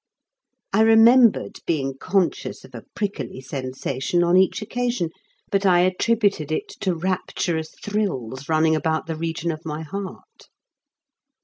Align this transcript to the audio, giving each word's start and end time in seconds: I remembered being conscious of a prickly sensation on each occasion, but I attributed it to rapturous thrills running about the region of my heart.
I 0.73 0.81
remembered 0.81 1.59
being 1.67 1.95
conscious 1.95 2.65
of 2.65 2.73
a 2.73 2.85
prickly 2.95 3.39
sensation 3.39 4.23
on 4.23 4.35
each 4.35 4.63
occasion, 4.63 5.11
but 5.51 5.63
I 5.63 5.81
attributed 5.81 6.51
it 6.51 6.69
to 6.79 6.95
rapturous 6.95 7.75
thrills 7.79 8.49
running 8.49 8.75
about 8.75 9.05
the 9.05 9.15
region 9.15 9.51
of 9.51 9.63
my 9.63 9.83
heart. 9.83 10.47